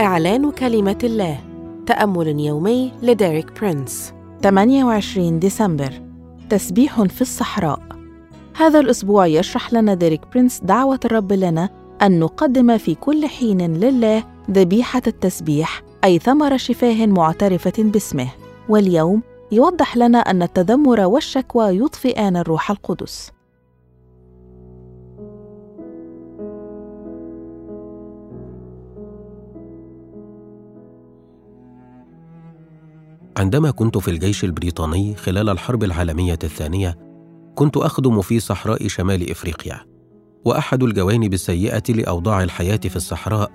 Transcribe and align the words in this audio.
إعلان 0.00 0.50
كلمة 0.50 0.98
الله. 1.04 1.38
تأمل 1.86 2.40
يومي 2.40 2.92
لديريك 3.02 3.60
برينس. 3.60 4.14
28 4.42 5.38
ديسمبر. 5.38 5.92
تسبيح 6.50 7.02
في 7.02 7.20
الصحراء. 7.22 7.80
هذا 8.56 8.80
الأسبوع 8.80 9.26
يشرح 9.26 9.72
لنا 9.72 9.94
ديريك 9.94 10.20
برينس 10.32 10.60
دعوة 10.60 11.00
الرب 11.04 11.32
لنا 11.32 11.68
أن 12.02 12.18
نقدم 12.18 12.78
في 12.78 12.94
كل 12.94 13.26
حين 13.26 13.74
لله 13.74 14.24
ذبيحة 14.50 15.02
التسبيح 15.06 15.82
أي 16.04 16.18
ثمر 16.18 16.56
شفاه 16.56 17.06
معترفة 17.06 17.72
باسمه. 17.78 18.28
واليوم 18.68 19.22
يوضح 19.52 19.96
لنا 19.96 20.18
أن 20.18 20.42
التذمر 20.42 21.00
والشكوى 21.00 21.78
يطفئان 21.78 22.36
الروح 22.36 22.70
القدس. 22.70 23.30
عندما 33.36 33.70
كنت 33.70 33.98
في 33.98 34.10
الجيش 34.10 34.44
البريطاني 34.44 35.14
خلال 35.14 35.48
الحرب 35.48 35.84
العالمية 35.84 36.38
الثانية 36.44 36.98
كنت 37.54 37.76
أخدم 37.76 38.20
في 38.20 38.40
صحراء 38.40 38.88
شمال 38.88 39.30
إفريقيا. 39.30 39.80
وأحد 40.44 40.82
الجوانب 40.82 41.34
السيئة 41.34 41.82
لأوضاع 41.88 42.42
الحياة 42.42 42.76
في 42.76 42.96
الصحراء 42.96 43.50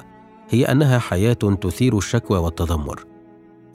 هي 0.49 0.65
أنها 0.65 0.99
حياة 0.99 1.33
تثير 1.33 1.97
الشكوى 1.97 2.37
والتذمر 2.37 3.05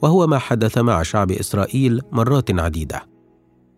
وهو 0.01 0.27
ما 0.27 0.37
حدث 0.37 0.77
مع 0.77 1.03
شعب 1.03 1.31
إسرائيل 1.31 2.01
مرات 2.11 2.59
عديدة. 2.59 3.03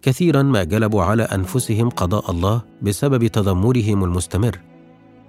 كثيرا 0.01 0.43
ما 0.43 0.63
جلبوا 0.63 1.03
على 1.03 1.23
أنفسهم 1.23 1.89
قضاء 1.89 2.31
الله 2.31 2.61
بسبب 2.81 3.27
تذمرهم 3.27 4.03
المستمر. 4.03 4.59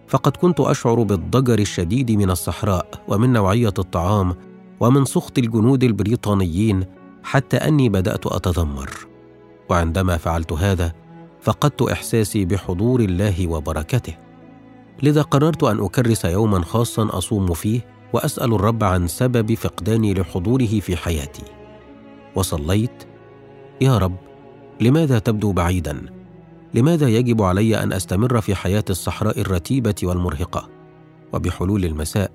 فقد 0.09 0.37
كنت 0.37 0.61
أشعر 0.61 1.03
بالضجر 1.03 1.59
الشديد 1.59 2.11
من 2.11 2.31
الصحراء 2.31 2.87
ومن 3.09 3.33
نوعية 3.33 3.75
الطعام 3.79 4.35
ومن 4.81 5.05
سخط 5.05 5.39
الجنود 5.39 5.85
البريطانيين 5.85 6.85
حتى 7.23 7.57
أني 7.57 7.89
بدأت 7.89 8.27
أتذمر. 8.27 8.91
وعندما 9.71 10.17
فعلت 10.17 10.53
هذا 10.53 10.93
فقدت 11.41 11.83
إحساسي 11.83 12.45
بحضور 12.45 13.01
الله 13.01 13.47
وبركته. 13.47 14.15
لذا 15.03 15.23
قررت 15.23 15.65
أن 15.65 15.85
أكرس 15.85 16.25
يوما 16.25 16.63
خاصا 16.63 17.09
أصوم 17.19 17.55
فيه 17.55 17.81
وأسأل 18.13 18.55
الرب 18.55 18.85
عن 18.85 19.07
سبب 19.07 19.55
فقداني 19.55 20.15
لحضوره 20.15 20.81
في 20.81 20.97
حياتي. 20.97 21.43
وصليت 22.35 23.05
يا 23.81 23.99
رب 23.99 24.17
لماذا 24.81 25.19
تبدو 25.19 25.53
بعيدا؟ 25.53 26.03
لماذا 26.75 27.09
يجب 27.09 27.43
علي 27.43 27.83
أن 27.83 27.93
أستمر 27.93 28.41
في 28.41 28.55
حياة 28.55 28.85
الصحراء 28.91 29.41
الرتيبة 29.41 29.95
والمرهقة؟ 30.03 30.69
وبحلول 31.33 31.85
المساء 31.85 32.31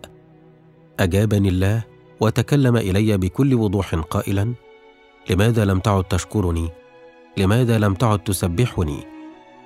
أجابني 1.00 1.50
الله 1.50 1.84
وتكلم 2.20 2.78
إلي 2.78 3.18
بكل 3.18 3.54
وضوح 3.54 3.96
قائلا 3.96 4.54
لماذا 5.30 5.66
لم 5.66 5.80
تعد 5.80 6.04
تشكرني؟ 6.04 6.70
لماذا 7.38 7.78
لم 7.78 7.94
تعد 7.94 8.20
تسبحني؟ 8.20 9.04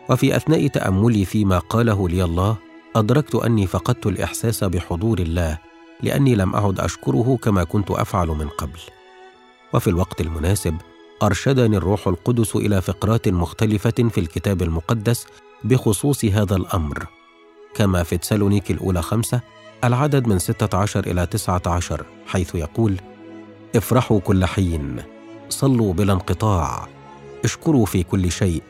وفي 0.10 0.36
أثناء 0.36 0.68
تأملي 0.68 1.26
فيما 1.26 1.60
قاله 1.60 2.10
لي 2.10 2.24
الله 2.24 2.58
أدركت 2.96 3.36
أني 3.36 3.68
فقدت 3.68 4.08
الإحساس 4.08 4.64
بحضور 4.64 5.20
الله 5.20 5.58
لأني 6.04 6.36
لم 6.36 6.56
أعد 6.56 6.80
أشكره 6.80 7.38
كما 7.42 7.64
كنت 7.64 7.92
أفعل 7.92 8.28
من 8.28 8.48
قبل. 8.48 8.80
وفي 9.74 9.90
الوقت 9.90 10.22
المناسب 10.22 10.78
أرشدني 11.24 11.78
الروح 11.78 12.08
القدس 12.08 12.56
إلى 12.56 12.82
فقرات 12.82 13.28
مختلفة 13.28 14.10
في 14.10 14.18
الكتاب 14.18 14.62
المقدس 14.62 15.28
بخصوص 15.64 16.26
هذا 16.26 16.56
الأمر. 16.56 17.19
كما 17.74 18.04
في 18.04 18.18
تسالونيك 18.18 18.72
الأولى 18.72 19.02
خمسة 19.02 19.42
العدد 19.84 20.28
من 20.28 20.40
16 20.40 21.08
إلى 21.08 21.26
19 21.26 22.06
حيث 22.28 22.56
يقول: 22.56 22.98
افرحوا 23.76 24.20
كل 24.20 24.46
حين، 24.46 25.04
صلوا 25.50 25.94
بلا 25.94 26.14
انقطاع، 26.14 26.88
اشكروا 27.44 27.86
في 27.86 28.04
كل 28.04 28.32
شيء، 28.32 28.64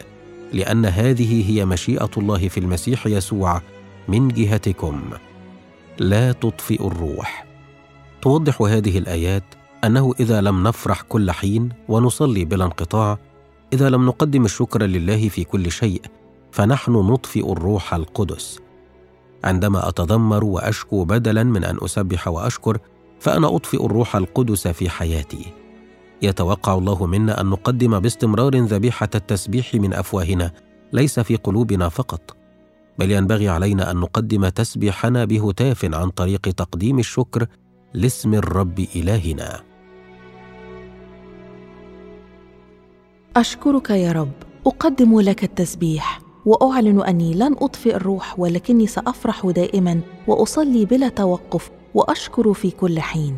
لأن 0.53 0.85
هذه 0.85 1.51
هي 1.51 1.66
مشيئة 1.66 2.09
الله 2.18 2.47
في 2.47 2.59
المسيح 2.59 3.07
يسوع 3.07 3.62
من 4.07 4.28
جهتكم. 4.28 5.02
لا 5.97 6.31
تطفئوا 6.31 6.91
الروح. 6.91 7.46
توضح 8.22 8.62
هذه 8.62 8.97
الآيات 8.97 9.44
أنه 9.84 10.13
إذا 10.19 10.41
لم 10.41 10.68
نفرح 10.68 11.02
كل 11.02 11.31
حين 11.31 11.69
ونصلي 11.88 12.46
بلا 12.46 12.66
انقطاع، 12.66 13.18
إذا 13.73 13.90
لم 13.90 14.06
نقدم 14.06 14.46
الشكر 14.46 14.84
لله 14.84 15.29
في 15.29 15.44
كل 15.44 15.72
شيء، 15.72 16.02
فنحن 16.52 16.91
نطفئ 16.91 17.52
الروح 17.52 17.94
القدس. 17.94 18.59
عندما 19.44 19.89
أتذمر 19.89 20.44
وأشكو 20.44 21.03
بدلا 21.03 21.44
من 21.44 21.63
أن 21.63 21.77
أسبح 21.81 22.27
وأشكر 22.27 22.77
فأنا 23.19 23.55
أطفئ 23.55 23.85
الروح 23.85 24.16
القدس 24.16 24.67
في 24.67 24.89
حياتي. 24.89 25.53
يتوقع 26.22 26.73
الله 26.73 27.05
منا 27.05 27.41
أن 27.41 27.45
نقدم 27.45 27.99
باستمرار 27.99 28.55
ذبيحة 28.55 29.09
التسبيح 29.16 29.75
من 29.75 29.94
أفواهنا 29.94 30.51
ليس 30.94 31.19
في 31.19 31.35
قلوبنا 31.35 31.89
فقط. 31.89 32.38
بل 32.99 33.11
ينبغي 33.11 33.49
علينا 33.49 33.91
أن 33.91 33.97
نقدم 33.97 34.49
تسبيحنا 34.49 35.25
بهتاف 35.25 35.85
عن 35.85 36.09
طريق 36.09 36.41
تقديم 36.41 36.99
الشكر 36.99 37.47
لاسم 37.94 38.33
الرب 38.33 38.79
إلهنا. 38.95 39.61
أشكرك 43.35 43.89
يا 43.89 44.11
رب. 44.11 44.31
أقدم 44.67 45.22
لك 45.22 45.44
التسبيح. 45.44 46.28
وأعلن 46.45 47.01
أني 47.01 47.33
لن 47.33 47.55
أطفئ 47.61 47.95
الروح 47.95 48.39
ولكني 48.39 48.88
سأفرح 48.88 49.45
دائما 49.45 50.01
وأصلي 50.27 50.85
بلا 50.85 51.09
توقف 51.09 51.72
وأشكر 51.94 52.53
في 52.53 52.72
كل 52.72 53.00
حين 53.00 53.35